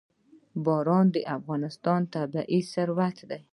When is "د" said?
1.15-1.17